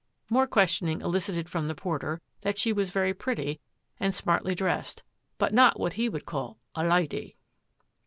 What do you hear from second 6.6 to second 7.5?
a" lydy."